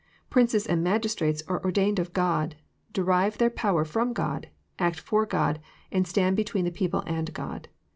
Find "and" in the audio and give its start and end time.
0.65-0.83, 5.91-6.07, 7.05-7.31